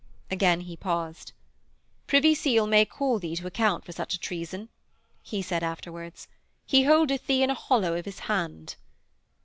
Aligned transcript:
Again 0.31 0.61
he 0.61 0.75
paused. 0.75 1.31
'Privy 2.07 2.33
Seal 2.33 2.65
may 2.65 2.85
call 2.85 3.19
thee 3.19 3.35
to 3.35 3.45
account 3.45 3.85
for 3.85 3.91
such 3.91 4.15
a 4.15 4.19
treason,' 4.19 4.69
he 5.21 5.43
said 5.43 5.61
afterwards. 5.61 6.27
'He 6.65 6.85
holdeth 6.85 7.27
thee 7.27 7.43
in 7.43 7.51
a 7.51 7.53
hollow 7.53 7.93
of 7.93 8.05
his 8.05 8.21
hand.' 8.21 8.77